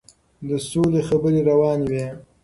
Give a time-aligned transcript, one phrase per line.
[0.47, 2.05] د سولې خبرې روانې وې.